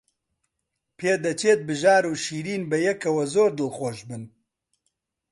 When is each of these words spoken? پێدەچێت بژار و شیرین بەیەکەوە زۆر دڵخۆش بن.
پێدەچێت 0.97 1.59
بژار 1.67 2.03
و 2.11 2.13
شیرین 2.23 2.63
بەیەکەوە 2.71 3.23
زۆر 3.33 3.51
دڵخۆش 3.59 3.99
بن. 4.09 4.23